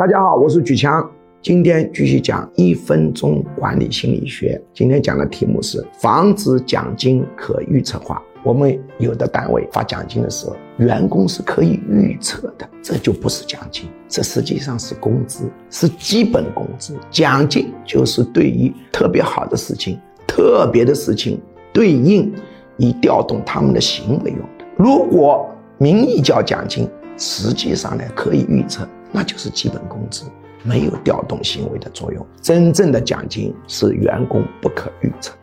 [0.00, 1.06] 大家好，我是举强，
[1.42, 4.58] 今天继续讲一分钟管理心理学。
[4.72, 8.22] 今天讲的题目是防止奖金可预测化。
[8.42, 16.96] 我们有的单位发奖金的时候，员工是可以预测的，这就不是奖金，这实际上是工资，是基本工资。
[17.10, 21.38] 奖金就是对于特别好的事情、特别的事情
[21.74, 22.32] 对应
[22.78, 24.64] 以调动他们的行为用的。
[24.78, 25.46] 如果
[25.76, 26.88] 名义叫奖金，
[27.20, 28.88] 实际上呢可以预测。
[29.12, 30.24] 那就是基本工资，
[30.62, 32.26] 没有调动行为的作用。
[32.40, 35.34] 真正的奖金是员工不可预测。